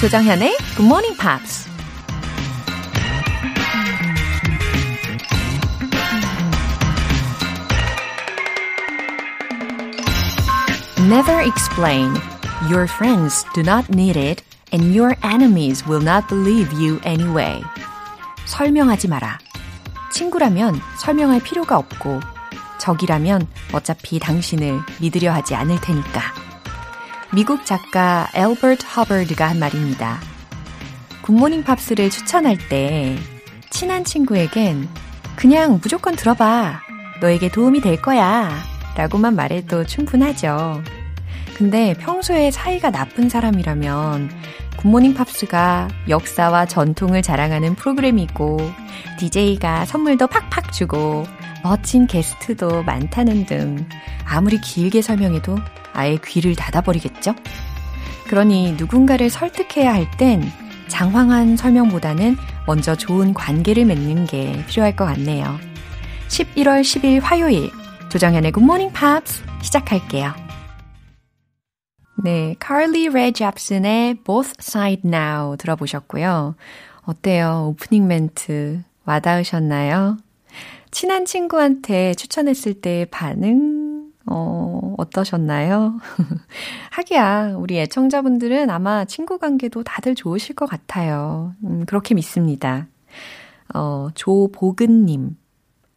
[0.00, 1.68] 조정현의 Good Morning Pops.
[11.06, 12.14] Never explain.
[12.70, 14.42] Your friends do not need it,
[14.72, 17.62] and your enemies will not believe you anyway.
[18.46, 19.38] 설명하지 마라.
[20.14, 22.20] 친구라면 설명할 필요가 없고,
[22.78, 26.39] 적이라면 어차피 당신을 믿으려 하지 않을 테니까.
[27.32, 30.18] 미국 작가 엘버트 허버드가 한 말입니다.
[31.22, 33.16] 굿모닝 팝스를 추천할 때
[33.70, 34.88] 친한 친구에겐
[35.36, 36.80] 그냥 무조건 들어봐.
[37.20, 38.50] 너에게 도움이 될 거야.
[38.96, 40.82] 라고만 말해도 충분하죠.
[41.56, 44.30] 근데 평소에 사이가 나쁜 사람이라면
[44.78, 48.58] 굿모닝 팝스가 역사와 전통을 자랑하는 프로그램이고
[49.20, 51.26] DJ가 선물도 팍팍 주고
[51.62, 53.86] 멋진 게스트도 많다는 등
[54.24, 55.58] 아무리 길게 설명해도
[56.00, 57.34] 아예 귀를 닫아버리겠죠?
[58.28, 60.42] 그러니 누군가를 설득해야 할 땐
[60.88, 65.58] 장황한 설명보다는 먼저 좋은 관계를 맺는 게 필요할 것 같네요.
[66.28, 67.70] 11월 10일 화요일
[68.08, 70.32] 조정현의 굿모닝 팝스 시작할게요.
[72.22, 76.54] 네, 칼리 레이 젭슨의 Both Sides Now 들어보셨고요.
[77.02, 77.68] 어때요?
[77.70, 80.18] 오프닝 멘트 와닿으셨나요?
[80.90, 83.79] 친한 친구한테 추천했을 때 반응,
[84.32, 85.98] 어, 어떠셨나요?
[86.92, 91.54] 하기야, 우리 애청자분들은 아마 친구 관계도 다들 좋으실 것 같아요.
[91.64, 92.86] 음, 그렇게 믿습니다.
[93.74, 95.36] 어, 조보근님.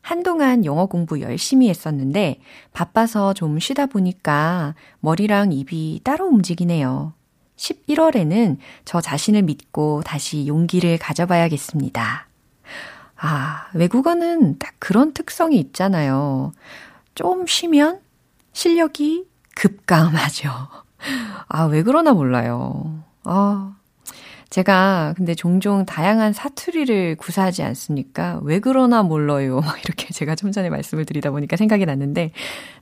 [0.01, 2.41] 한동안 영어 공부 열심히 했었는데
[2.73, 7.13] 바빠서 좀 쉬다 보니까 머리랑 입이 따로 움직이네요.
[7.55, 12.27] 11월에는 저 자신을 믿고 다시 용기를 가져봐야겠습니다.
[13.15, 16.51] 아, 외국어는 딱 그런 특성이 있잖아요.
[17.15, 18.02] 좀 쉬면
[18.53, 20.49] 실력이 급감하죠.
[21.47, 23.03] 아, 왜 그러나 몰라요.
[23.23, 23.75] 아,
[24.49, 28.39] 제가 근데 종종 다양한 사투리를 구사하지 않습니까?
[28.43, 29.59] 왜 그러나 몰라요.
[29.61, 32.31] 막 이렇게 제가 좀 전에 말씀을 드리다 보니까 생각이 났는데,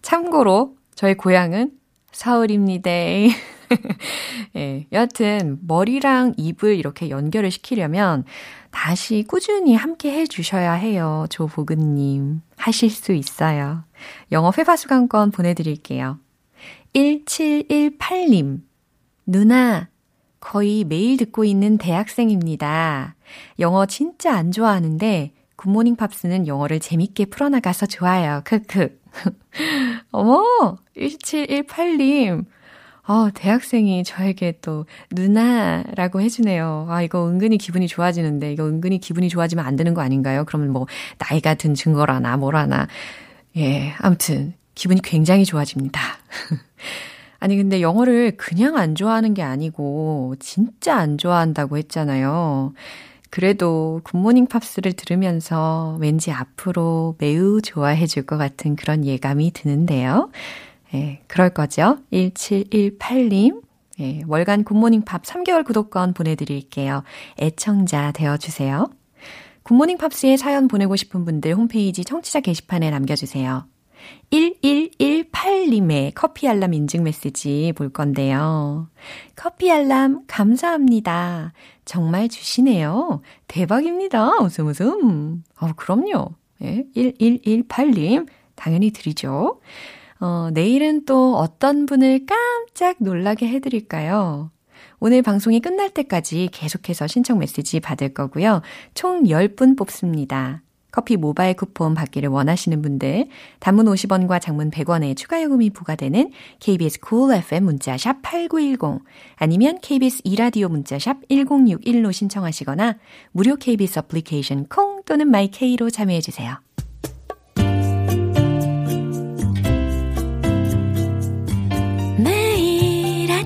[0.02, 1.72] 참고로 저의 고향은
[2.12, 2.92] 서울입니다.
[4.58, 8.26] 예, 여하튼 머리랑 입을 이렇게 연결을 시키려면
[8.72, 11.26] 다시 꾸준히 함께 해 주셔야 해요.
[11.30, 12.42] 조보근님.
[12.58, 13.84] 하실 수 있어요.
[14.32, 16.18] 영어 회화 수강권 보내드릴게요.
[16.96, 18.62] 1718님.
[19.26, 19.90] 누나,
[20.40, 23.16] 거의 매일 듣고 있는 대학생입니다.
[23.60, 28.42] 영어 진짜 안 좋아하는데 굿모닝 팝스는 영어를 재밌게 풀어나가서 좋아요.
[28.44, 29.00] 크크.
[30.12, 32.46] 어머, 1718님.
[33.12, 36.86] 어, 대학생이 저에게 또 누나라고 해주네요.
[36.90, 40.46] 아, 이거 은근히 기분이 좋아지는데, 이거 은근히 기분이 좋아지면 안 되는 거 아닌가요?
[40.46, 42.88] 그러면 뭐, 나이가 든 증거라나, 뭐라나.
[43.58, 46.00] 예, 아무튼, 기분이 굉장히 좋아집니다.
[47.40, 52.74] 아니, 근데 영어를 그냥 안 좋아하는 게 아니고, 진짜 안 좋아한다고 했잖아요.
[53.30, 60.30] 그래도 굿모닝 팝스를 들으면서 왠지 앞으로 매우 좋아해 줄 것 같은 그런 예감이 드는데요.
[60.94, 61.98] 예, 그럴 거죠.
[62.12, 63.62] 1718님.
[64.00, 67.04] 예, 월간 굿모닝 팝 3개월 구독권 보내드릴게요.
[67.40, 68.90] 애청자 되어주세요.
[69.64, 73.66] 굿모닝 팝스에 사연 보내고 싶은 분들 홈페이지 청취자 게시판에 남겨주세요.
[74.32, 78.88] 1118님의 커피 알람 인증 메시지 볼 건데요.
[79.36, 81.54] 커피 알람 감사합니다.
[81.86, 83.22] 정말 주시네요.
[83.48, 84.40] 대박입니다.
[84.42, 85.44] 웃음 웃음.
[85.60, 86.30] 어, 그럼요.
[86.64, 89.60] 예, 1118님 당연히 드리죠.
[90.22, 94.52] 어, 내일은 또 어떤 분을 깜짝 놀라게 해드릴까요?
[95.00, 98.62] 오늘 방송이 끝날 때까지 계속해서 신청 메시지 받을 거고요.
[98.94, 100.62] 총 10분 뽑습니다.
[100.92, 107.36] 커피 모바일 쿠폰 받기를 원하시는 분들, 단문 50원과 장문 100원의 추가 요금이 부과되는 KBS cool
[107.38, 109.04] FM 문자샵 8910
[109.38, 112.98] 아니면 KBS 이라디오 문자샵 1061로 신청하시거나
[113.32, 116.60] 무료 KBS 어플리케이션 콩 또는 마이케이로 참여해 주세요.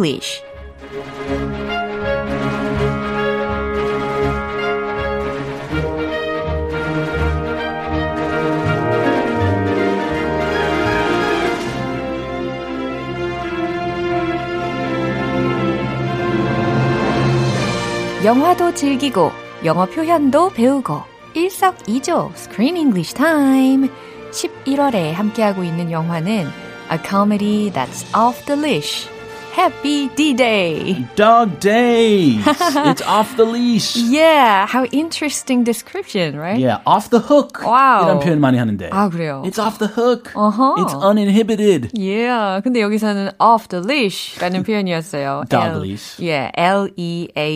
[0.00, 0.42] English.
[18.24, 19.32] 영화도 즐기고
[19.64, 21.02] 영어 표현도 배우고
[21.34, 23.88] 일석이조 Screen English Time
[24.30, 26.46] 11월에 함께하고 있는 영화는
[26.92, 29.19] A Comedy That's Off the Leash
[29.55, 31.05] Happy D-Day.
[31.15, 32.43] Dog days.
[32.45, 33.95] it's off the leash.
[33.95, 36.59] Yeah, how interesting description, right?
[36.59, 37.61] Yeah, off the hook.
[37.63, 38.03] Wow.
[38.03, 38.89] 이런 표현 많이 하는데.
[38.91, 39.43] 아, 그래요?
[39.45, 40.29] It's off the hook.
[40.35, 40.75] Uh-huh.
[40.83, 41.91] It's uninhibited.
[41.93, 45.45] Yeah, 근데 여기서는 off the leash라는 표현이었어요.
[45.47, 46.19] Dog L, leash.
[46.19, 46.51] Yeah,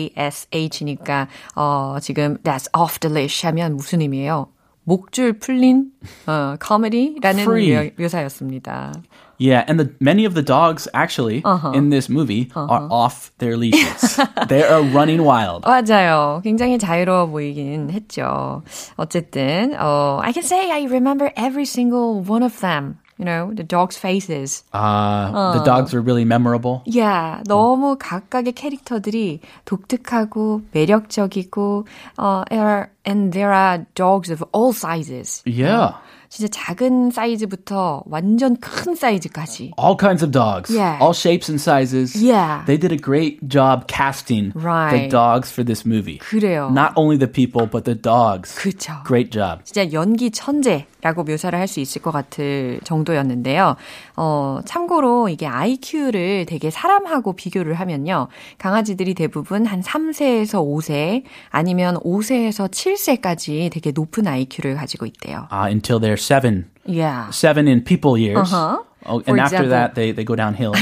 [0.00, 4.48] L-E-A-S-H니까 어, 지금 that's off the leash 하면 무슨 의미예요?
[4.84, 5.90] 목줄 풀린
[6.26, 7.74] 어, comedy라는 Free.
[7.74, 8.92] 묘, 묘사였습니다.
[9.40, 11.42] Yeah, and the many of the dogs actually
[11.72, 14.20] in this movie are off their leashes.
[14.48, 15.64] they are running wild.
[15.64, 16.42] 맞아요.
[16.44, 18.62] 굉장히 자유로워 보이긴 했죠.
[18.98, 22.98] 어쨌든, 어, I can say I remember every single one of them.
[23.16, 24.64] You know, the dogs' faces.
[24.72, 26.80] Uh, The dogs were really memorable.
[26.86, 31.86] Yeah, 너무 각각의 캐릭터들이 독특하고 매력적이고,
[32.18, 35.42] 어, are, and there are dogs of all sizes.
[35.44, 35.94] Yeah.
[36.29, 39.73] 진짜 작은 사이즈부터 완전 큰 사이즈까지.
[39.79, 40.69] All kinds of dogs.
[40.75, 40.97] Yeah.
[41.01, 42.15] All shapes and sizes.
[42.15, 42.63] Yeah.
[42.65, 45.09] They did a great job casting the Right.
[45.09, 46.19] dogs for this movie.
[46.19, 46.69] 그래요.
[46.73, 48.55] Not only the people, but the dogs.
[48.55, 49.03] 그쵸.
[49.05, 49.63] Great job.
[49.63, 53.75] 진짜 연기 천재 라고 묘사를 할 수 있을 것 같을 정도였는데요.
[54.15, 58.27] 어, 참고로 이게 IQ를 되게 사람하고 비교를 하면요.
[58.59, 65.47] 강아지들이 대부분 한 3세에서 5세 아니면 5세에서 7세까지 되게 높은 IQ를 가지고 있대요.
[65.51, 66.65] Uh, until they're seven.
[66.87, 67.29] Yeah.
[67.31, 68.51] Seven in people years.
[68.53, 68.83] Uh-huh.
[69.06, 70.72] Oh, For and after example- that, they, they go downhill.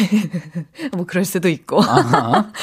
[0.97, 1.81] 뭐 그럴 수도 있고.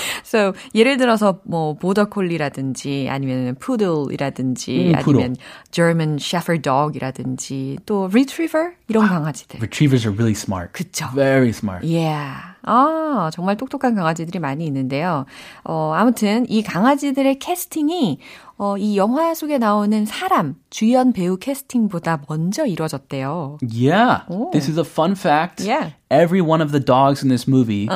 [0.25, 5.21] so 예를 들어서 뭐 보더콜리라든지 아니면 푸들이라든지 음, 푸들.
[5.21, 5.35] 아니면
[5.71, 9.59] German Shepherd Dog이라든지 또 Retriever 이런 강아지들.
[9.61, 10.73] Retrievers are really smart.
[10.73, 11.07] 그쵸.
[11.15, 11.85] Very smart.
[11.87, 12.48] Yeah.
[12.62, 15.24] 아, 정말 똑똑한 강아지들이 많이 있는데요.
[15.64, 18.18] 어, 아무튼 이 강아지들의 캐스팅이
[18.58, 23.58] 어, 이 영화 속에 나오는 사람, 주연 배우 캐스팅보다 먼저 이루어졌대요.
[23.62, 24.24] Yeah.
[24.52, 25.66] This is a fun fact.
[25.66, 25.94] Yeah.
[26.09, 27.87] Every one of the dogs in this movie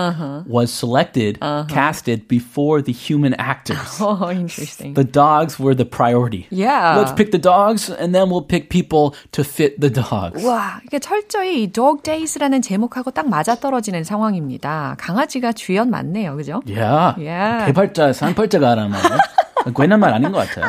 [0.48, 1.40] was selected,
[1.70, 4.02] casted before the human actors.
[4.02, 4.94] Oh, interesting.
[4.96, 6.48] The dogs were the priority.
[6.50, 6.98] Yeah.
[6.98, 10.44] Let's pick the dogs and then we'll pick people to fit the dogs.
[10.44, 14.96] 와, 이게 철저히 이 Dog Days라는 제목하고 딱 맞아떨어지는 상황입니다.
[15.00, 16.36] 강아지가 주연 맞네요.
[16.36, 16.62] 그죠?
[16.68, 17.16] Yeah.
[17.18, 17.66] Yeah.
[17.68, 19.18] 개팔자, 상팔자가 하란 말이야.
[19.76, 20.66] 괜한 말 아닌 것 같아요.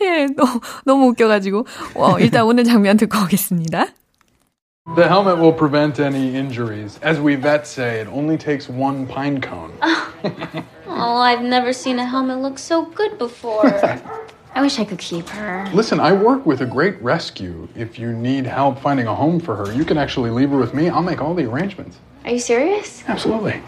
[0.00, 1.66] 예, 너무, 너무 웃겨가지고.
[1.96, 3.86] 어, 일단 오늘 장면 듣고 오겠습니다.
[4.95, 6.99] The helmet will prevent any injuries.
[7.03, 9.73] As we vets say, it only takes one pine cone.
[10.91, 13.67] Oh, I've never seen a helmet look so good before.
[14.55, 15.69] I wish I could keep her.
[15.73, 17.69] Listen, I work with a great rescue.
[17.73, 20.73] If you need help finding a home for her, you can actually leave her with
[20.73, 20.89] me.
[20.89, 21.99] I'll make all the arrangements.
[22.25, 23.03] Are you serious?
[23.07, 23.61] Absolutely.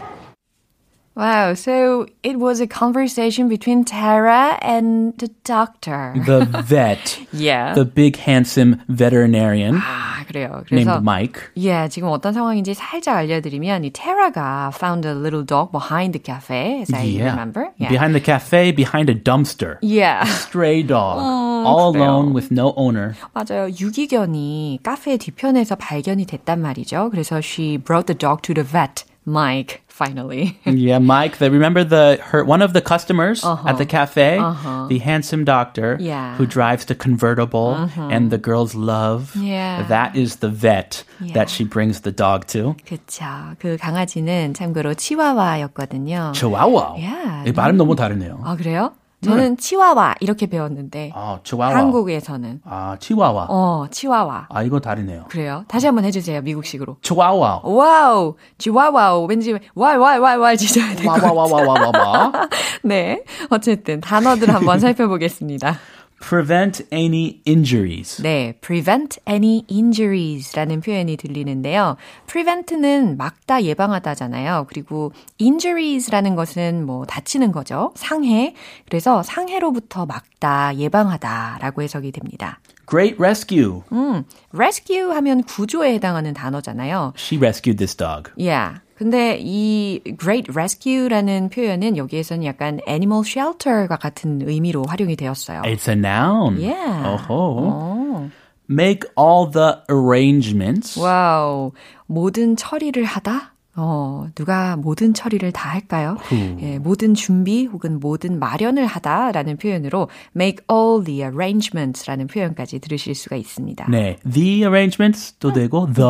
[1.17, 6.13] Wow, so it was a conversation between Tara and the doctor.
[6.13, 7.17] The vet.
[7.33, 7.73] Yeah.
[7.73, 10.61] The big handsome veterinarian 아, 그래요.
[10.69, 11.41] 그래서 named Mike.
[11.57, 16.81] 예, 지금 어떤 상황인지 살짝 알려드리면 이 테라가 found a little dog behind the cafe,
[16.81, 17.71] as I remember.
[17.79, 17.89] Yeah.
[17.89, 19.79] Behind the cafe, behind a dumpster.
[19.81, 20.23] yeah.
[20.25, 21.17] Stray dog.
[21.17, 22.03] all 그래요.
[22.03, 23.15] alone with no owner.
[23.33, 23.69] 맞아요.
[23.69, 27.09] 유기견이 카페 뒤편에서 발견이 됐단 말이죠.
[27.09, 30.57] 그래서 she brought the dog to the vet, Mike, finally.
[30.63, 31.37] yeah, Mike.
[31.37, 34.39] They remember the her one of the customers at the cafe,
[34.87, 36.35] the handsome doctor Yeah.
[36.39, 39.35] who drives the convertible and the girls love.
[39.35, 39.83] Yeah.
[39.89, 41.33] That is the vet Yeah.
[41.33, 42.75] that she brings the dog to.
[42.87, 43.25] 그쵸.
[43.59, 46.31] 그 강아지는 참고로 치와와였거든요.
[46.33, 46.95] Chihuahua.
[46.97, 47.49] Yeah.
[47.49, 48.39] 이 발음 너무 다르네요.
[48.43, 48.93] 아, 그래요?
[49.24, 51.76] 저는 치와와 이렇게 배웠는데 아, 치와와.
[51.76, 53.46] 한국에서는 아, 치와와.
[53.48, 54.48] 어, 치와와.
[54.50, 55.26] 아, 이거 다르네요.
[55.28, 55.64] 그래요?
[55.68, 56.96] 다시 한번 해주세요, 미국식으로.
[57.02, 57.60] 치와와.
[57.62, 59.26] 와우, 치와와우.
[59.28, 61.34] 왠지 왈왈왈왈 짖어야 될것 같아요.
[61.34, 62.32] 와와와와와와.
[62.84, 63.22] 네.
[63.50, 65.76] 어쨌든 단어들 한번 살펴보겠습니다.
[66.22, 68.22] Prevent any injuries.
[68.22, 71.96] 네, prevent any injuries라는 표현이 들리는데요.
[72.26, 74.66] prevent는 막다, 예방하다잖아요.
[74.68, 77.92] 그리고 injuries라는 것은 뭐 다치는 거죠.
[77.96, 78.54] 상해.
[78.88, 82.60] 그래서 상해로부터 막다, 예방하다라고 해석이 됩니다.
[82.88, 83.82] Great rescue.
[83.92, 87.14] 음, rescue 하면 구조에 해당하는 단어잖아요.
[87.16, 88.30] She rescued this dog.
[88.38, 88.80] Yeah.
[88.96, 95.62] 근데 이 great rescue라는 표현은 여기에서는 약간 animal shelter과 같은 의미로 활용이 되었어요.
[95.62, 96.60] It's a noun.
[96.60, 97.18] Yeah.
[97.28, 98.30] Oh.
[98.70, 100.98] Make all the arrangements.
[100.98, 101.72] 와우.
[102.06, 103.51] 모든 처리를 하다?
[103.74, 106.18] 어, 누가 모든 처리를 다 할까요?
[106.60, 113.36] 예, 모든 준비 혹은 모든 마련을 하다라는 표현으로 make all the arrangements라는 표현까지 들으실 수가
[113.36, 113.86] 있습니다.
[113.90, 116.02] 네, the arrangements도 되고 the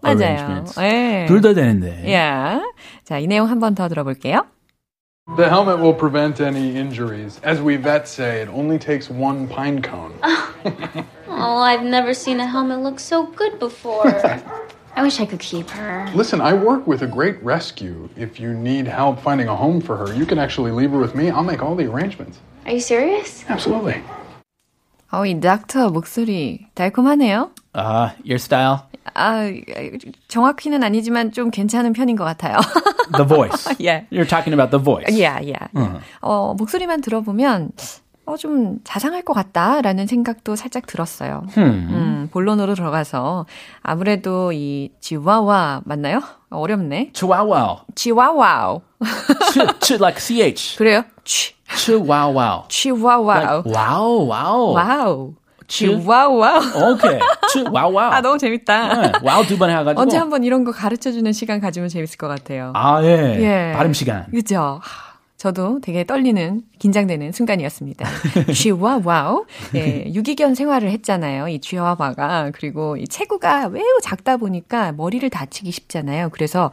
[0.00, 0.16] 맞아요.
[0.16, 0.80] arrangements.
[0.80, 1.26] 예.
[1.28, 2.02] 둘다 되는데.
[2.06, 2.62] Yeah.
[3.04, 4.46] 자, 이 내용 한 번 더 들어볼게요.
[5.36, 7.38] The helmet will prevent any injuries.
[7.44, 10.14] As we vets say, it only takes one pine cone.
[11.28, 14.10] oh, I've never seen a helmet look so good before.
[14.95, 16.07] I wish I could keep her.
[16.15, 18.07] Listen, I work with a great rescue.
[18.15, 21.15] If you need help finding a home for her, you can actually leave her with
[21.15, 21.29] me.
[21.29, 22.39] I'll make all the arrangements.
[22.65, 23.43] Are you serious?
[23.49, 24.01] Absolutely.
[25.11, 27.51] 어, 이 닥터 목소리 달콤하네요.
[27.73, 28.87] Uh, your style?
[29.13, 29.47] 아,
[30.27, 32.57] 정확히는 아니지만 좀 괜찮은 편인 것 같아요.
[33.15, 33.67] the voice.
[33.79, 34.03] yeah.
[34.09, 35.09] You're talking about the voice.
[35.11, 35.67] Yeah, yeah.
[35.75, 35.99] Uh-huh.
[36.21, 37.71] 어, 목소리만 들어보면
[38.30, 41.42] 어, 좀 자상할 것 같다라는 생각도 살짝 들었어요.
[41.56, 41.90] Hmm.
[41.90, 43.46] 음, 본론으로 들어가서
[43.82, 46.20] 아무래도 이 지와와 맞나요?
[46.50, 47.10] 어렵네.
[47.12, 47.78] Chihuahua.
[47.96, 48.82] 지와와우.
[49.52, 50.20] 치, 치, like
[50.54, 50.78] ch.
[50.78, 51.02] 그래요?
[51.24, 51.54] 치.
[51.76, 52.62] Chihuahua.
[52.68, 53.62] 치와와우.
[53.64, 54.74] Like, wow, wow.
[54.76, 55.34] 와우.
[55.66, 56.92] 치와와우.
[56.92, 57.18] 오케이.
[57.52, 58.12] 치와와우.
[58.12, 58.94] 아, 너무 재밌다.
[58.94, 60.00] 네, 와우 두 번 해가지고.
[60.00, 62.72] 언제 한번 이런 거 가르쳐주는 시간 가지면 재밌을 것 같아요.
[62.76, 63.08] 아, 예.
[63.70, 63.72] 예.
[63.76, 64.26] 발음 시간.
[64.30, 64.80] 그죠.
[65.40, 68.06] 저도 되게 떨리는, 긴장되는 순간이었습니다.
[68.52, 69.46] 쥐와와우.
[69.74, 71.48] 예, 유기견 생활을 했잖아요.
[71.48, 72.50] 이 쥐와와가.
[72.52, 76.28] 그리고 이 체구가 매우 작다 보니까 머리를 다치기 쉽잖아요.
[76.28, 76.70] 그래서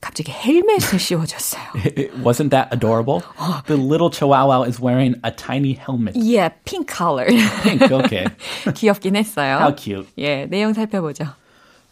[0.00, 1.62] 갑자기 헬멧을 씌워줬어요.
[2.24, 3.22] Wasn't that adorable?
[3.66, 6.16] The little chihuahua is wearing a tiny helmet.
[6.16, 7.26] Yeah, pink color.
[7.62, 8.26] Pink, okay.
[8.74, 9.58] 귀엽긴 했어요.
[9.60, 10.08] How cute.
[10.18, 11.26] 예, 내용 살펴보죠.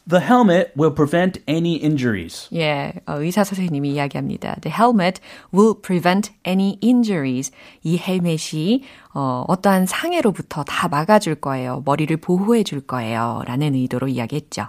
[0.07, 2.49] The helmet will prevent any injuries.
[2.53, 4.57] 예, 어, 의사 선생님이 이야기합니다.
[4.61, 5.21] The helmet
[5.53, 7.53] will prevent any injuries.
[7.83, 11.83] 이 헬멧이 어, 어떠한 상해로부터 다 막아줄 거예요.
[11.85, 13.43] 머리를 보호해 줄 거예요.
[13.45, 14.67] 라는 의도로 이야기했죠.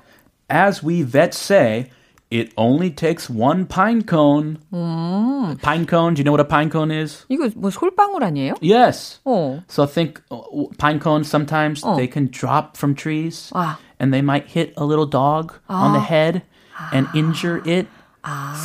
[0.53, 1.87] As we vets say,
[2.31, 4.59] it only takes one pine cone.
[4.73, 5.61] 음.
[5.63, 7.25] Pine cone, do you know what a pine cone is?
[7.31, 8.55] 이거 뭐 솔방울 아니에요?
[8.61, 9.21] Yes.
[9.25, 9.63] 어.
[9.69, 10.41] So think uh,
[10.79, 11.95] pine cones sometimes Oh.
[11.97, 13.79] they can drop from trees Ah.
[14.01, 16.43] and they might hit a little dog on the head
[16.93, 17.87] and injure it.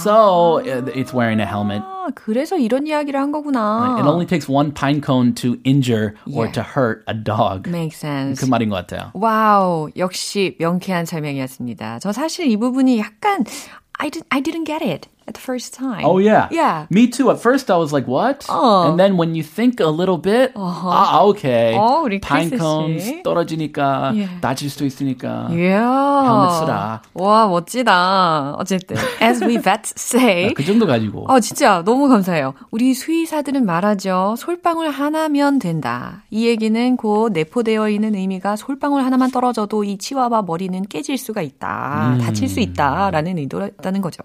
[0.03, 1.83] So uh, it's wearing a helmet.
[2.04, 3.96] 아, 그래서 이런 이야기를 한 거구나.
[3.98, 6.52] It only takes one pine cone to injure or Yeah.
[6.52, 7.68] to hurt a dog.
[7.70, 8.40] Makes sense.
[8.44, 9.10] 그 말인 것 같아요.
[9.14, 12.00] 와우, 역시 명쾌한 설명이었습니다.
[12.00, 13.44] 저 사실 이 부분이 약간
[13.98, 16.04] I didn't I didn't get it at the first time.
[16.04, 16.48] Oh yeah.
[16.50, 16.86] Yeah.
[16.90, 17.30] Me too.
[17.30, 18.46] At first I was like, what?
[18.48, 18.88] 어.
[18.88, 21.74] And then when you think a little bit, ah, okay.
[21.74, 24.28] 어, 우리 Pine cones 떨어지니까 예.
[24.40, 25.48] 다칠 수도 있으니까.
[25.50, 25.84] Yeah.
[25.84, 27.02] 헬멧 쓰라.
[27.14, 28.56] 와, 멋지다.
[28.58, 31.24] 어쨌든 as we vets say 그 정도 가지고.
[31.28, 32.54] 어, 진짜 너무 감사해요.
[32.70, 34.34] 우리 수의사들은 말하죠.
[34.38, 36.22] 솔방울 하나면 된다.
[36.30, 42.18] 이 얘기는 곧 내포되어 있는 의미가 솔방울 하나만 떨어져도 이 치와와 머리는 깨질 수가 있다.
[42.20, 44.20] 다칠 수 있다라는 의도였다는 거죠.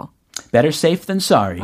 [0.51, 1.61] Better safe than sorry.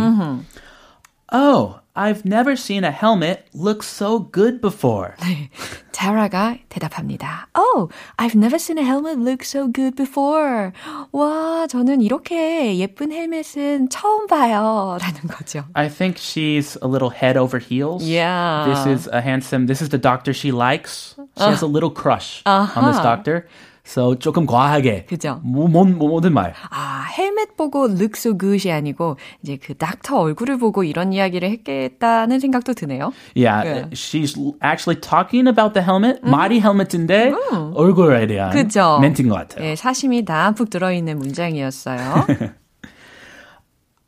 [1.33, 5.17] Oh, I've never seen a helmet look so good before.
[5.93, 7.47] 타라가 대답합니다.
[7.55, 10.73] Oh, I've never seen a helmet look so good before.
[11.13, 14.99] 와, 저는 이렇게 예쁜 헬멧은 처음 봐요.
[15.01, 15.65] 라는 거죠.
[15.75, 18.03] I think she's a little head over heels.
[18.03, 18.67] Yeah.
[18.67, 21.17] This is a handsome, this is the doctor she likes.
[21.37, 23.47] She has a little crush on this doctor.
[23.86, 25.06] So 조금 과하게.
[25.06, 25.40] 그죠.
[25.44, 26.54] 뭐, 뭐, 뭐, 모든 말.
[26.72, 32.40] 아, 헬멧 보고 look so good이 아니고 이제 그 닥터 얼굴을 보고 이런 이야기를 했겠다는
[32.40, 33.14] 생각도 드네요.
[33.36, 33.90] Yeah, Yeah.
[33.94, 36.20] she's actually talking about the helmet.
[36.24, 37.32] 말이 헬멧인데
[37.76, 38.98] 얼굴에 대한 그죠.
[39.02, 39.66] 멘트인 것 같아요.
[39.70, 42.26] 예, 사심이 담뿍 들어있는 문장이었어요.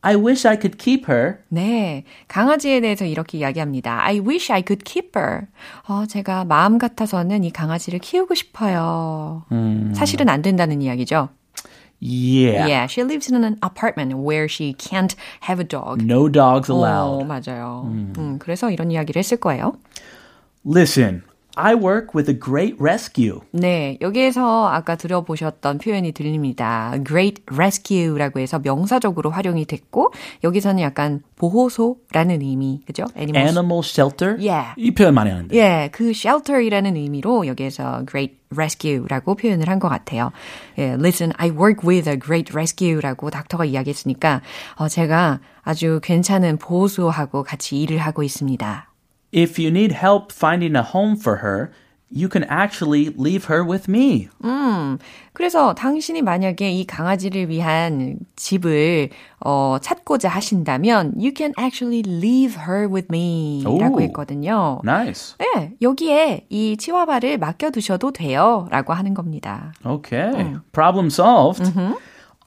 [0.02, 1.40] I wish I could keep her.
[1.50, 4.04] 네, 강아지에 대해서 이렇게 이야기합니다.
[4.04, 5.48] I wish I could keep her.
[5.88, 9.44] 어, 제가 마음 같아서는 이 강아지를 키우고 싶어요.
[9.94, 11.30] 사실은 안 된다는 이야기죠.
[12.00, 12.70] Yeah.
[12.70, 16.04] Yeah, she lives in an apartment where she can't have a dog.
[16.04, 17.26] No dogs 어, allowed.
[17.26, 17.88] 맞아요.
[17.88, 19.74] 음, 그래서 이런 이야기를 했을 거예요.
[20.64, 21.24] Listen,
[21.60, 23.40] I work with a great rescue.
[23.52, 26.94] 네, 여기에서 아까 들어보셨던 표현이 들립니다.
[27.04, 33.06] Great Rescue라고 해서 명사적으로 활용이 됐고 여기서는 약간 보호소라는 의미, 그죠?
[33.18, 34.36] Animal Animal shelter.
[34.40, 34.74] Yeah.
[34.78, 35.56] 이 표현 많이 하는데.
[35.58, 40.32] 예, 그 shelter이라는 의미로 여기에서 great rescue라고 표현을 한 것 같아요.
[40.78, 44.42] 예, listen, I work with a great rescue라고 닥터가 이야기했으니까
[44.76, 48.87] 어, 제가 아주 괜찮은 보호소하고 같이 일을 하고 있습니다.
[49.37, 51.71] If you need help finding a home for her,
[52.15, 54.29] you can actually leave her with me.
[54.45, 54.99] 음,
[55.33, 59.09] 그래서 당신이 만약에 이 강아지를 위한 집을
[59.41, 64.01] 어, 찾고자 하신다면 you can actually leave her with me라고 오.
[64.03, 64.81] 했거든요.
[64.85, 65.37] Nice.
[65.39, 68.67] 네, 여기에 이 치와바를 맡겨두셔도 돼요.
[68.71, 69.73] 라고 하는 겁니다.
[69.85, 70.59] Okay.
[70.73, 71.73] Problem solved.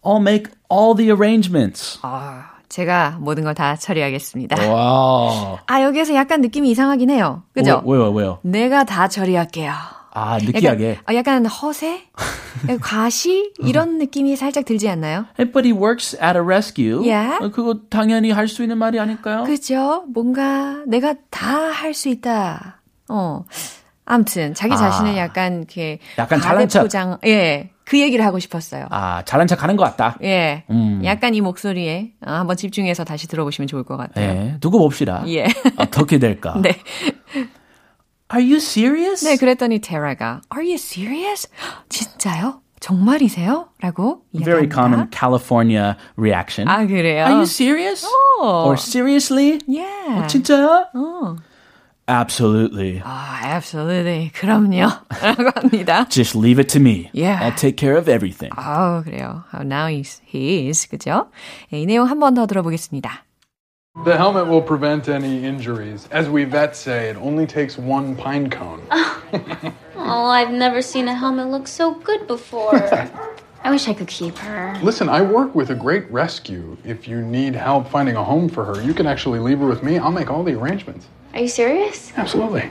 [0.04, 1.98] I'll make all the arrangements.
[2.04, 4.57] 아, 제가 모든 걸 다 처리하겠습니다.
[4.63, 5.59] Wow.
[5.67, 7.43] 아, 여기에서 약간 느낌이 이상하긴 해요.
[7.53, 7.83] 그죠?
[7.85, 8.39] 왜요, 왜요?
[8.43, 9.73] 내가 다 처리할게요.
[10.13, 10.99] 아, 느끼하게.
[11.13, 12.05] 약간, 약간 허세?
[12.81, 13.53] 과시?
[13.59, 15.27] 이런 느낌이 살짝 들지 않나요?
[15.37, 17.01] But he works at a rescue.
[17.09, 17.51] Yeah.
[17.53, 19.45] 그거 당연히 할 수 있는 말이 아닐까요?
[19.45, 20.05] 그죠?
[20.13, 22.81] 뭔가 내가 다 할 수 있다.
[23.09, 23.45] 어.
[24.05, 26.83] 아무튼 자기 자신을 아, 약간 이렇게 약간 잘난 척.
[26.83, 27.71] 포장 예.
[27.91, 28.87] 그 얘기를 하고 싶었어요.
[28.91, 30.17] 아, 잘난 척 하는 것 같다.
[30.23, 30.63] 예.
[30.71, 31.03] 음.
[31.05, 34.25] 약간 이 목소리에 어, 한번 집중해서 다시 들어보시면 좋을 것 같아요.
[34.25, 34.57] 예.
[34.61, 35.25] 두고 봅시다.
[35.27, 35.47] 예.
[35.77, 36.55] 어떻게 될까?
[36.63, 36.79] 네.
[38.33, 39.25] Are you serious?
[39.25, 41.49] 네, 그랬더니 테라가 Are you serious?
[41.89, 42.61] 진짜요?
[42.79, 43.71] 정말이세요?
[43.81, 46.69] 라고 Very common California reaction.
[46.69, 47.25] 아, 그래요?
[47.25, 48.07] Are you serious?
[48.39, 48.67] Oh.
[48.67, 49.59] Or seriously?
[49.67, 50.23] Yeah.
[50.23, 50.87] 어, 진짜요?
[50.95, 51.37] 어.
[52.10, 53.02] Absolutely.
[53.04, 54.32] 아, absolutely.
[54.36, 54.92] 그럼요.
[55.22, 56.08] 라고 합니다.
[56.10, 57.10] Just leave it to me.
[57.14, 57.40] Yeah.
[57.42, 58.52] I'll take care of everything.
[58.56, 59.44] 아, 그래요.
[59.64, 60.86] Now he's, he is.
[60.88, 61.30] 그죠?
[61.72, 63.24] 이 내용 한 번 더 들어보겠습니다.
[64.04, 66.08] The helmet will prevent any injuries.
[66.12, 68.82] As we vets say, it only takes one pine cone.
[69.96, 72.76] oh, I've never seen a helmet look so good before.
[73.64, 74.76] I wish I could keep her.
[74.84, 76.78] Listen, I work with a great rescue.
[76.84, 79.82] If you need help finding a home for her, you can actually leave her with
[79.82, 79.98] me.
[79.98, 81.08] I'll make all the arrangements.
[81.34, 82.14] Are you serious?
[82.18, 82.70] Absolutely.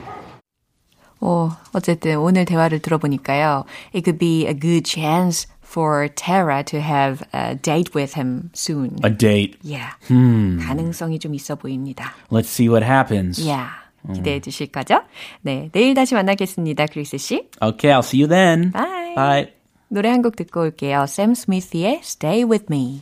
[1.21, 3.65] 어, 어쨌든 오늘 대화를 들어보니까요.
[3.93, 8.97] It could be a good chance for Tara to have a date with him soon.
[9.03, 9.57] A date.
[9.63, 9.93] Yeah.
[10.07, 10.59] Hmm.
[10.59, 12.13] 가능성이 좀 있어 보입니다.
[12.29, 13.39] Let's see what happens.
[13.41, 13.69] Yeah.
[14.13, 15.01] 기대해 주실 거죠?
[15.41, 17.49] 네, 내일 다시 만나겠습니다, 크리스 씨.
[17.59, 18.71] Okay, I'll see you then.
[18.71, 19.15] Bye.
[19.15, 19.53] Bye.
[19.89, 21.05] 노래 한 곡 듣고 올게요.
[21.07, 23.01] 샘 스미스의 Stay With Me.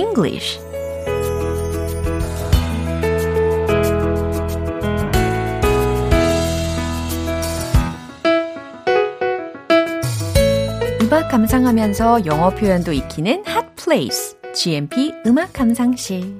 [0.00, 0.58] English.
[11.02, 16.38] 음악 감상하면서 영어 표현도 익히는 Hot Place, GMP 음악 감상실.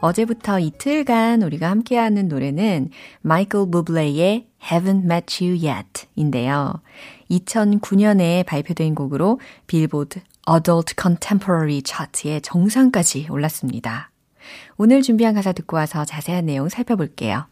[0.00, 2.88] 어제부터 이틀간 우리가 함께하는 노래는
[3.20, 6.80] 마이클 부블레의 Haven't Met You Yet 인데요.
[7.30, 14.10] 2009년에 발표된 곡으로 빌보드 Adult Contemporary 차트의 정상까지 올랐습니다.
[14.76, 17.46] 오늘 준비한 가사 듣고 와서 자세한 내용 살펴볼게요.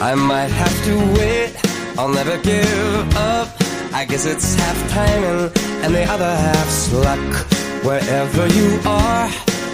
[0.00, 1.54] I might have to wait,
[1.98, 3.48] I'll never give up.
[3.92, 5.50] I guess it's half timing
[5.82, 7.46] and the other half's luck.
[7.82, 9.28] Wherever you are,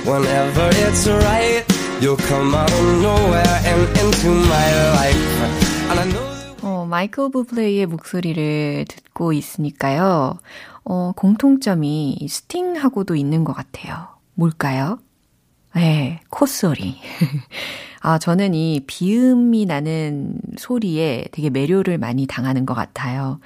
[0.06, 1.64] whenever it's right,
[2.00, 5.90] you'll come out of nowhere and into my life.
[5.90, 10.40] And I know 어, 마이클 부블레이의 목소리를 듣고 있으니까요.
[10.88, 14.08] 어, 공통점이 스팅하고도 있는 것 같아요.
[14.34, 14.98] 뭘까요?
[15.74, 16.96] 네, 콧소리.
[18.00, 23.40] 아, 저는 이 비음이 나는 소리에 되게 매료를 많이 당하는 것 같아요.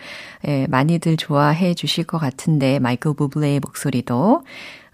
[0.47, 4.45] 예, 많이들 좋아해 주실 것 같은데, 마이클 부블레의 목소리도.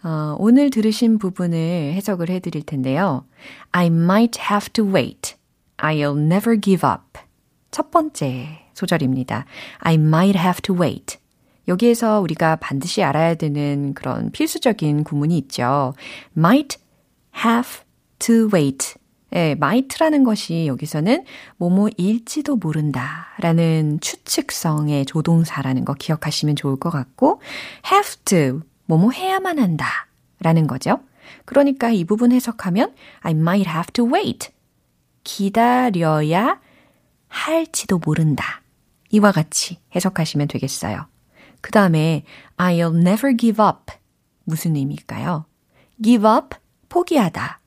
[0.04, 3.24] 어, 오늘 들으신 부분을 해석을 해 드릴 텐데요.
[3.72, 5.34] I might have to wait.
[5.78, 7.20] I'll never give up.
[7.72, 9.46] 첫 번째 소절입니다.
[9.80, 11.18] I might have to wait.
[11.68, 15.94] 여기에서 우리가 반드시 알아야 되는 그런 필수적인 구문이 있죠.
[16.36, 16.78] might
[17.44, 17.82] have
[18.18, 18.94] to wait.
[19.34, 21.24] 예, might라는 것이 여기서는
[21.56, 27.40] 뭐뭐일지도 모른다 라는 추측성의 조동사라는 거 기억하시면 좋을 것 같고
[27.92, 30.06] have to, 뭐뭐 해야만 한다
[30.40, 31.00] 라는 거죠.
[31.44, 34.50] 그러니까 이 부분 해석하면 I might have to wait.
[35.24, 36.60] 기다려야
[37.28, 38.62] 할지도 모른다.
[39.10, 41.06] 이와 같이 해석하시면 되겠어요.
[41.66, 42.22] 그 다음에
[42.58, 43.92] I'll never give up.
[44.44, 45.46] 무슨 의미일까요?
[46.00, 46.56] give up,
[46.88, 47.60] 포기하다.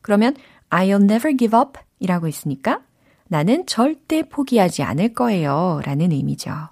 [0.00, 0.34] 그러면
[0.70, 2.80] I'll never give up 이라고 있으니까
[3.28, 5.82] 나는 절대 포기하지 않을 거예요.
[5.84, 6.70] 라는 의미죠.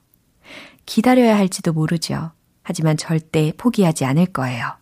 [0.87, 2.33] 기다려야 할지도 모르죠.
[2.63, 4.79] 하지만 절대 포기하지 않을 거예요.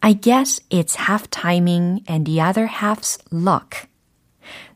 [0.00, 3.86] I guess it's half timing and the other half's luck.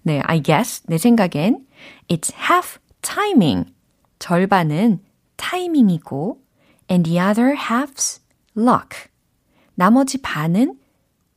[0.03, 1.67] 네, I guess, 내 생각엔
[2.09, 3.73] it's half timing.
[4.19, 5.01] 절반은
[5.43, 6.41] 타이밍이고
[6.89, 8.21] and the other half's
[8.57, 9.11] luck.
[9.75, 10.79] 나머지 반은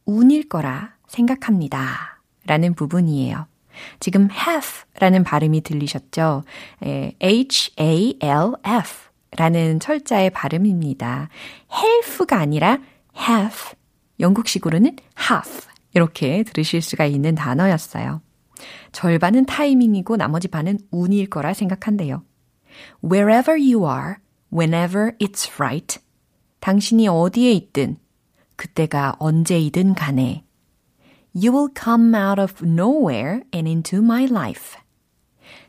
[0.05, 2.21] 운일 거라 생각합니다.
[2.45, 3.47] 라는 부분이에요.
[3.99, 6.43] 지금 half라는 발음이 들리셨죠?
[7.19, 11.29] H-A-L-F 라는 철자의 발음입니다.
[11.73, 12.77] half가 아니라
[13.17, 13.75] half
[14.19, 18.21] 영국식으로는 half 이렇게 들으실 수가 있는 단어였어요.
[18.91, 22.23] 절반은 타이밍이고 나머지 반은 운일 거라 생각한대요.
[23.03, 24.15] Wherever you are,
[24.51, 25.99] whenever it's right.
[26.59, 27.97] 당신이 어디에 있든,
[28.55, 30.43] 그때가 언제이든 간에.
[31.35, 34.79] You will come out of nowhere and into my life.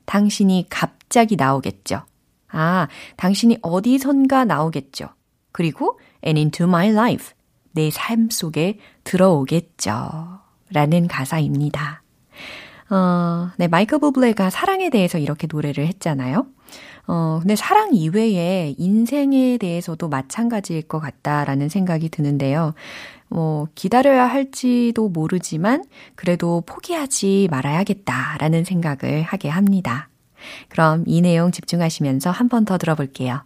[0.04, 2.02] 당신이 갑자기 나오겠죠.
[2.48, 5.08] 아, 당신이 어디선가 나오겠죠.
[5.52, 7.34] 그리고 and into my life.
[7.72, 10.40] 내 삶 속에 들어오겠죠.
[10.72, 12.02] 라는 가사입니다.
[12.88, 16.46] 어, 네, 마이클 부블레가 사랑에 대해서 이렇게 노래를 했잖아요.
[17.08, 22.74] 어, 근데 사랑 이외에 인생에 대해서도 마찬가지일 것 같다라는 생각이 드는데요.
[23.28, 30.08] 뭐, 기다려야 할지도 모르지만, 그래도 포기하지 말아야겠다라는 생각을 하게 합니다.
[30.68, 33.42] 그럼 이 내용 집중하시면서 한 번 더 들어볼게요.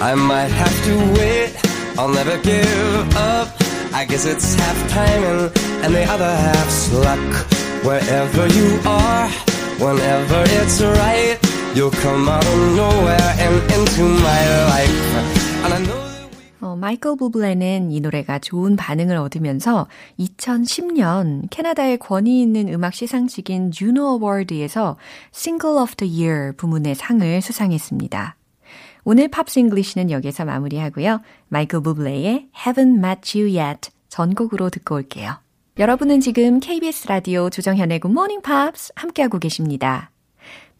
[0.00, 1.52] I might have to wait,
[1.98, 3.48] I'll never give up.
[3.92, 5.50] I guess it's half timing
[5.82, 7.46] and the other half's luck.
[7.84, 9.28] Wherever you are,
[9.80, 11.38] whenever it's right,
[11.74, 15.00] you'll come out of nowhere and into my life.
[15.64, 16.10] And I know
[16.60, 19.88] 어, 마이클 부블레는 이 노래가 좋은 반응을 얻으면서
[20.18, 24.98] 2010년 캐나다의 권위 있는 음악 시상식인 주노 어워드에서
[25.32, 28.36] Single of the Year 부문의 상을 수상했습니다.
[29.04, 31.20] 오늘 Pops English는 여기서 마무리하고요.
[31.48, 35.38] 마이클 부블레의 Haven't Met You Yet 전곡으로 듣고 올게요.
[35.80, 40.10] 여러분은 지금 KBS 라디오 조정현의 Morning Pops 함께하고 계십니다.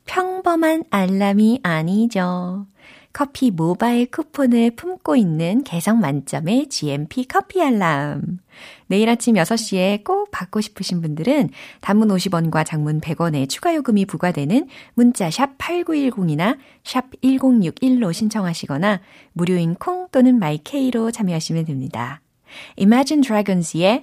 [0.05, 2.67] 평범한 알람이 아니죠.
[3.11, 8.41] 커피 모바일 쿠폰을 품고 있는 개성 만점의 GMP 커피 알람.
[8.89, 11.49] 내일 아침 6시에 꼭 받고 싶으신 분들은
[11.81, 19.01] 단문 50원과 장문 100원의 추가 요금이 부과되는 문자 샵 8910이나 샵 1061로 신청하시거나
[19.33, 22.21] 무료인 콩 또는 마이케이로 참여하시면 됩니다.
[22.79, 24.03] Imagine Dragons의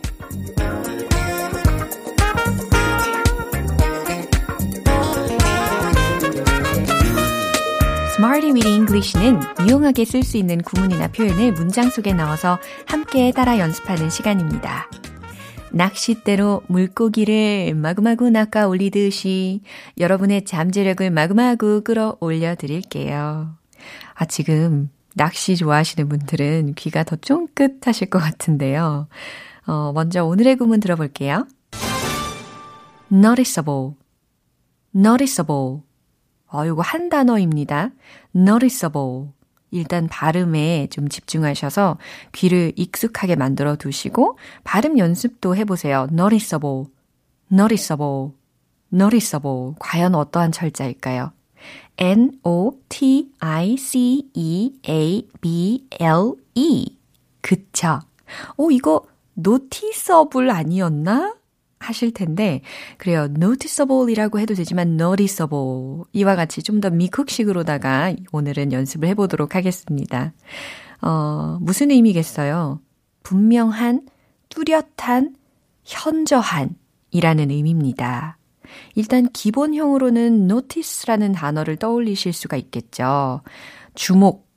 [8.53, 14.89] Weedy English는 유용하게 쓸 수 있는 구문이나 표현을 문장 속에 넣어서 함께 따라 연습하는 시간입니다.
[15.71, 19.61] 낚싯대로 물고기를 마구마구 낚아 올리듯이
[19.97, 23.55] 여러분의 잠재력을 마구마구 끌어올려 드릴게요.
[24.15, 29.07] 아, 지금 낚시 좋아하시는 분들은 귀가 더 쫑긋하실 것 같은데요.
[29.65, 31.47] 어, 먼저 오늘의 구문 들어볼게요.
[33.11, 33.93] noticeable,
[34.93, 35.83] noticeable.
[36.53, 37.91] 어, 요거 한 단어입니다.
[38.35, 39.29] noticeable.
[39.71, 41.97] 일단 발음에 좀 집중하셔서
[42.33, 46.07] 귀를 익숙하게 만들어 두시고 발음 연습도 해보세요.
[46.11, 46.87] noticeable,
[47.51, 48.31] noticeable,
[48.93, 49.75] noticeable.
[49.79, 51.31] 과연 어떠한 철자일까요?
[51.97, 53.37] N-O-T-I-C-E-A-B-L-E.
[57.41, 57.99] 그쵸.
[58.57, 59.05] 어, 이거
[59.37, 61.35] noticeable 아니었나?
[61.81, 62.61] 하실 텐데,
[62.97, 63.23] 그래요.
[63.25, 66.03] noticeable이라고 해도 되지만 noticeable.
[66.13, 70.33] 이와 같이 좀 더 미국식으로다가 오늘은 연습을 해보도록 하겠습니다.
[71.01, 72.79] 어, 무슨 의미겠어요?
[73.23, 74.07] 분명한,
[74.49, 75.35] 뚜렷한,
[75.83, 76.75] 현저한
[77.11, 78.37] 이라는 의미입니다.
[78.95, 83.41] 일단 기본형으로는 notice라는 단어를 떠올리실 수가 있겠죠.
[83.95, 84.47] 주목,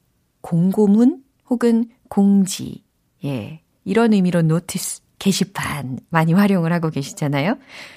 [0.41, 2.85] 공고문 혹은 공지.
[3.25, 3.61] 예.
[3.85, 7.57] 이런 의미로 notice, 게시판 많이 활용을 하고 계시잖아요.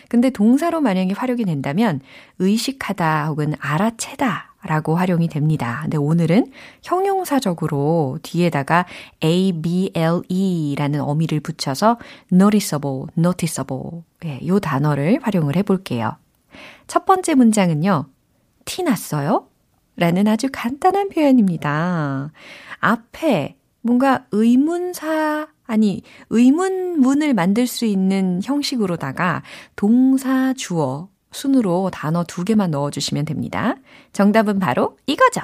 [0.09, 1.99] 근데 동사로 만약에 활용이 된다면
[2.39, 5.79] 의식하다 혹은 알아채다 라고 활용이 됩니다.
[5.83, 6.51] 근데 오늘은
[6.83, 8.85] 형용사적으로 뒤에다가
[9.23, 11.97] A, B, L, E 라는 어미를 붙여서
[12.31, 14.03] noticeable, noticeable.
[14.25, 16.17] 예, 요 단어를 활용을 해 볼게요.
[16.87, 18.07] 첫 번째 문장은요.
[18.65, 19.47] 티 났어요?
[19.95, 22.31] 라는 아주 간단한 표현입니다.
[22.79, 29.43] 앞에 뭔가 의문사, 아니, 의문문을 만들 수 있는 형식으로다가
[29.75, 33.75] 동사, 주어, 순으로 단어 두 개만 넣어주시면 됩니다.
[34.13, 35.41] 정답은 바로 이거죠.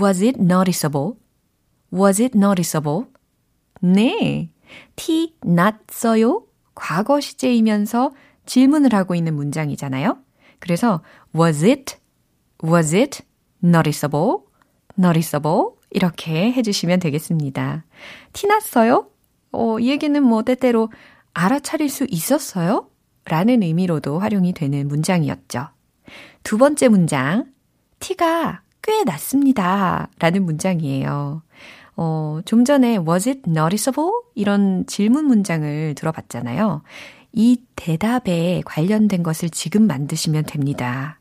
[0.00, 1.14] Was it noticeable?
[1.92, 3.06] Was it noticeable?
[3.80, 4.50] 네.
[4.96, 6.44] 티 났어요?
[6.74, 8.12] 과거 시제이면서
[8.44, 10.18] 질문을 하고 있는 문장이잖아요.
[10.58, 11.02] 그래서
[11.34, 11.96] was it,
[12.62, 13.22] was it
[13.64, 14.40] noticeable,
[14.98, 17.84] noticeable 이렇게 해주시면 되겠습니다.
[18.32, 19.08] 티났어요?
[19.52, 20.90] 어, 이 얘기는 뭐 때때로
[21.34, 22.88] 알아차릴 수 있었어요?
[23.24, 25.68] 라는 의미로도 활용이 되는 문장이었죠.
[26.42, 27.46] 두 번째 문장,
[28.00, 30.08] 티가 꽤 났습니다.
[30.18, 31.42] 라는 문장이에요.
[31.96, 34.10] 어, 좀 전에 was it noticeable?
[34.34, 36.82] 이런 질문 문장을 들어봤잖아요.
[37.32, 41.20] 이 대답에 관련된 것을 지금 만드시면 됩니다.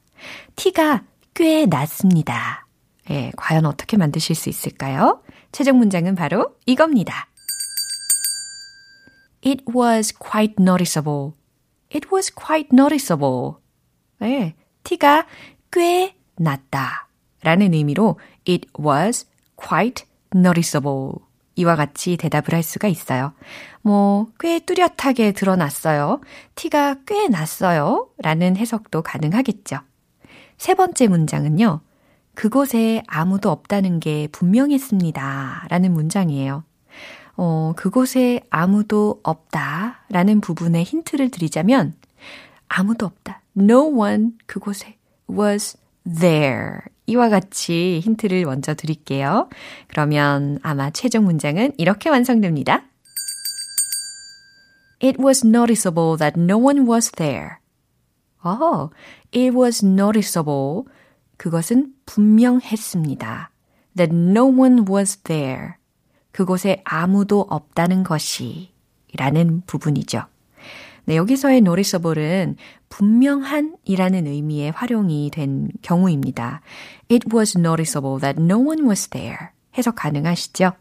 [0.55, 1.03] 티가
[1.33, 2.66] 꽤 났습니다.
[3.09, 5.21] 예, 과연 어떻게 만드실 수 있을까요?
[5.51, 7.27] 최종 문장은 바로 이겁니다.
[9.45, 11.33] It was quite noticeable.
[11.93, 13.53] It was quite noticeable.
[14.21, 15.25] 예, 티가
[15.71, 17.07] 꽤 났다.
[17.43, 21.13] 라는 의미로 it was quite noticeable.
[21.55, 23.33] 이와 같이 대답을 할 수가 있어요.
[23.81, 26.21] 뭐, 꽤 뚜렷하게 드러났어요.
[26.55, 28.09] 티가 꽤 났어요.
[28.19, 29.79] 라는 해석도 가능하겠죠.
[30.57, 31.81] 세 번째 문장은요.
[32.37, 35.65] 그곳에 아무도 없다는 게 분명했습니다.
[35.69, 36.63] 라는 문장이에요.
[37.35, 40.05] 어, 그곳에 아무도 없다.
[40.09, 41.95] 라는 부분에 힌트를 드리자면,
[42.67, 43.41] 아무도 없다.
[43.57, 44.97] No one 그곳에
[45.27, 46.81] was there.
[47.07, 49.49] 이와 같이 힌트를 먼저 드릴게요.
[49.87, 52.83] 그러면 아마 최종 문장은 이렇게 완성됩니다.
[55.01, 57.55] It was noticeable that no one was there.
[58.45, 58.91] Oh,
[59.33, 60.85] it was noticeable.
[61.37, 63.51] 그것은 분명했습니다.
[63.95, 65.73] That no one was there.
[66.31, 68.71] 그곳에 아무도 없다는 것이
[69.15, 70.23] 라는 부분이죠.
[71.05, 72.57] 네, 여기서의 noticeable은
[72.89, 76.61] 분명한 이라는 의미의 활용이 된 경우입니다.
[77.09, 79.37] It was noticeable that no one was there.
[79.77, 80.73] 해석 가능하시죠?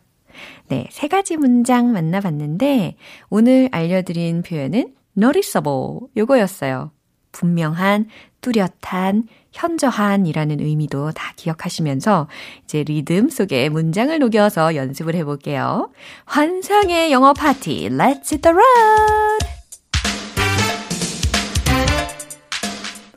[0.69, 2.97] 네, 세 가지 문장 만나봤는데
[3.31, 6.91] 오늘 알려드린 표현은 noticeable 요거였어요.
[7.33, 8.09] 분명한,
[8.41, 12.29] 뚜렷한, 현저한이라는 의미도 다 기억하시면서
[12.65, 15.91] 이제 리듬 속에 문장을 녹여서 연습을 해볼게요.
[16.27, 19.47] 환상의 영어 파티, Let's hit the road!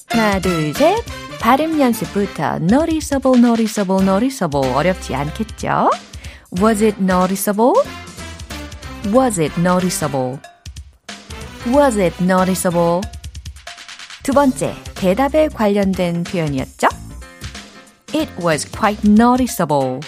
[0.08, 0.98] 하나, 둘, 셋.
[1.40, 5.90] 발음 연습부터 noticeable, noticeable, noticeable 어렵지 않겠죠?
[6.62, 7.74] Was it noticeable?
[9.14, 10.40] Was it noticeable?
[11.68, 13.02] Was it noticeable?
[14.29, 16.89] 두 번째, 대답에 관련된 표현이었죠?
[18.15, 20.01] It was quite noticeable.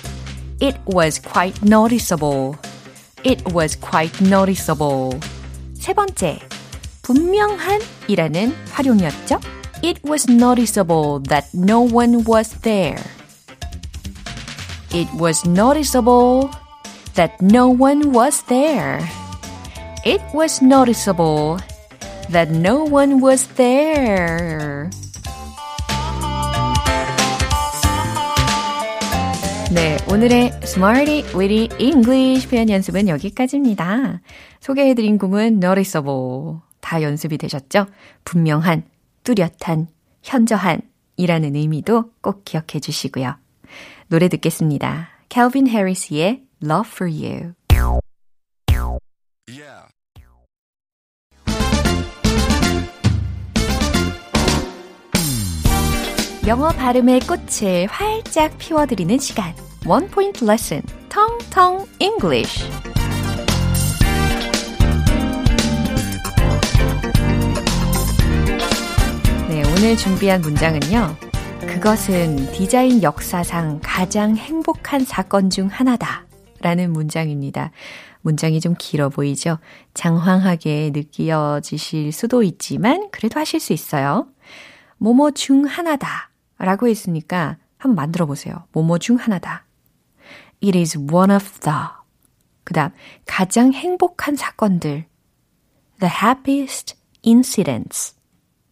[0.60, 2.54] It was quite noticeable.
[3.24, 5.20] It was quite noticeable.
[5.74, 6.38] 세 번째,
[7.02, 9.38] 분명한 이라는 활용이었죠?
[9.82, 12.98] It was noticeable that no one was there.
[14.92, 16.50] It was noticeable
[17.14, 19.04] that no one was there.
[20.04, 21.58] It was noticeable
[22.31, 24.89] that no one was there.
[29.73, 34.21] 네, 오늘의 Smarty Witty English 표현 연습은 여기까지입니다.
[34.59, 37.85] 소개해드린 구문 noticeable 다 연습이 되셨죠?
[38.25, 38.83] 분명한,
[39.23, 39.87] 뚜렷한,
[40.23, 40.81] 현저한
[41.15, 43.35] 이라는 의미도 꼭 기억해 주시고요.
[44.07, 45.09] 노래 듣겠습니다.
[45.29, 47.53] Calvin Harris의 Love for You.
[56.47, 59.53] 영어 발음의 꽃을 활짝 피워드리는 시간.
[59.85, 62.67] One Point Lesson, 텅텅 English.
[69.49, 71.15] 네, 오늘 준비한 문장은요.
[71.67, 76.25] 그것은 디자인 역사상 가장 행복한 사건 중 하나다.
[76.59, 77.69] 라는 문장입니다.
[78.21, 79.59] 문장이 좀 길어 보이죠?
[79.93, 84.25] 장황하게 느껴지실 수도 있지만, 그래도 하실 수 있어요.
[84.97, 86.30] 뭐뭐 중 하나다.
[86.61, 88.65] 라고 했으니까 한번 만들어 보세요.
[88.71, 89.65] 뭐뭐 중 하나다.
[90.63, 91.77] It is one of the.
[92.63, 92.91] 그 다음,
[93.25, 95.05] 가장 행복한 사건들.
[95.99, 96.95] The happiest
[97.25, 98.15] incidents.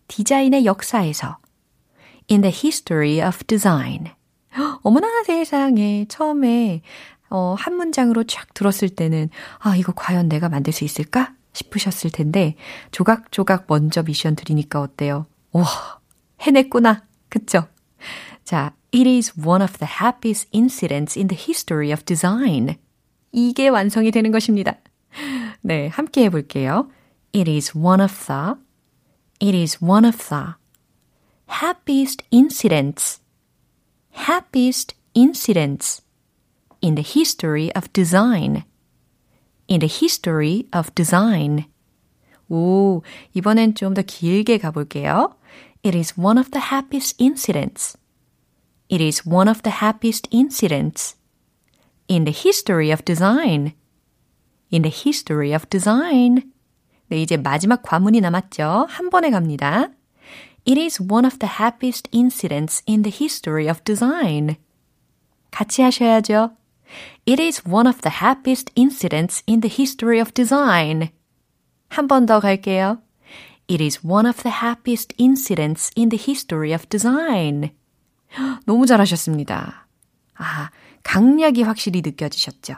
[0.08, 1.38] 디자인의 역사에서.
[2.30, 4.12] In the history of design.
[4.84, 6.82] 어머나 세상에 처음에
[7.32, 12.56] 어, 한 문장으로 쫙 들었을 때는 아 이거 과연 내가 만들 수 있을까 싶으셨을 텐데
[12.92, 15.26] 조각조각 먼저 미션 드리니까 어때요?
[15.52, 15.66] 와
[16.42, 17.68] 해냈구나 그쵸?
[18.49, 22.77] 자, it is one of the happiest incidents in the history of design.
[23.33, 24.79] 이게 완성이 되는 것입니다.
[25.61, 26.91] 네, 함께 해볼게요.
[27.35, 28.55] It is one of the,
[29.41, 30.55] it is one of the
[31.49, 33.21] happiest incidents,
[34.29, 36.03] happiest incidents
[36.81, 38.65] in the history of design.
[39.67, 41.65] In the history of design.
[42.49, 45.35] 오, 이번엔 좀 더 길게 가볼게요.
[45.85, 47.97] It is one of the happiest incidents
[48.89, 51.17] It is one of the happiest incidents
[52.09, 53.75] in the history of design.
[54.71, 56.53] In the history of design.
[57.09, 58.87] 네, 이제 마지막 과문이 남았죠.
[58.89, 59.91] 한 번에 갑니다.
[60.67, 64.57] It is one of the happiest incidents in the history of design.
[65.51, 66.57] 같이 하셔야죠.
[67.27, 71.11] It is one of the happiest incidents in the history of design.
[71.89, 73.01] 한 번 더 갈게요.
[73.69, 77.71] It is one of the happiest incidents in the history of design.
[78.66, 79.88] 너무 잘하셨습니다.
[80.36, 80.70] 아,
[81.04, 82.76] 강약이 확실히 느껴지셨죠?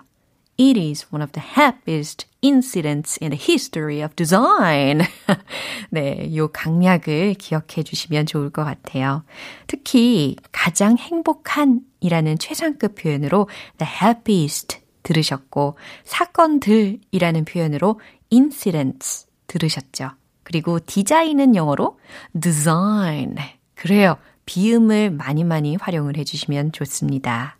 [0.60, 5.02] It is one of the happiest incidents in the history of design.
[5.90, 9.24] 네, 요 강약을 기억해 주시면 좋을 것 같아요.
[9.68, 18.00] 특히 가장 행복한 이라는 최상급 표현으로 the happiest 들으셨고 사건들이라는 표현으로
[18.32, 20.12] incidents 들으셨죠.
[20.44, 22.00] 그리고 디자인은 영어로
[22.40, 23.36] design.
[23.74, 24.18] 그래요.
[24.46, 27.58] 비음을 많이 많이 활용을 해주시면 좋습니다.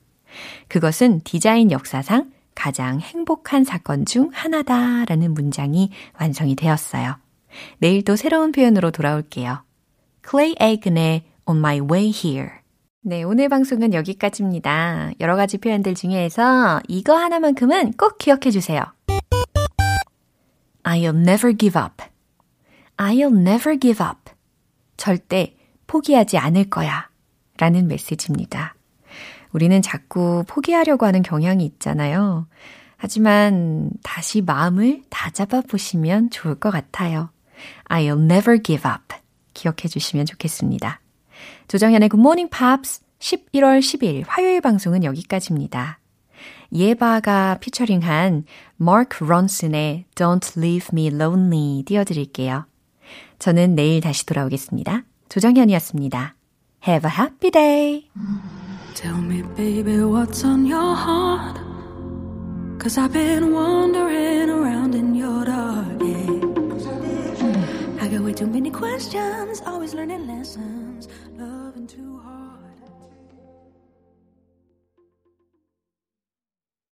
[0.68, 7.18] 그것은 디자인 역사상 가장 행복한 사건 중 하나다라는 문장이 완성이 되었어요.
[7.80, 9.64] 내일 또 새로운 표현으로 돌아올게요.
[10.30, 12.50] Clay Aiken의 On My Way Here.
[13.04, 15.12] 네, 오늘 방송은 여기까지입니다.
[15.20, 18.84] 여러 가지 표현들 중에서 이거 하나만큼은 꼭 기억해 주세요.
[20.84, 22.04] I'll never give up.
[22.98, 24.32] I'll never give up.
[24.98, 25.56] 절대
[25.92, 27.10] 포기하지 않을 거야.
[27.58, 28.76] 라는 메시지입니다.
[29.52, 32.48] 우리는 자꾸 포기하려고 하는 경향이 있잖아요.
[32.96, 37.30] 하지만 다시 마음을 다잡아 보시면 좋을 것 같아요.
[37.90, 39.16] I'll never give up.
[39.54, 41.02] 기억해 주시면 좋겠습니다.
[41.68, 46.00] 조정현의 Good Morning Pops 11월 10일 화요일 방송은 여기까지입니다.
[46.74, 48.46] 예바가 피처링한
[48.78, 52.66] 마크 론슨의 Don't Leave Me Lonely 띄워드릴게요.
[53.40, 55.04] 저는 내일 다시 돌아오겠습니다.
[55.31, 56.35] 조정현이었습니다.
[56.87, 58.09] Have a happy day!
[58.95, 61.59] Tell me, baby, what's on your heart?
[62.79, 66.41] Cause I've been wandering around in your dark, yeah.
[68.01, 72.30] I got way too many questions, always learning lessons, loving too hard.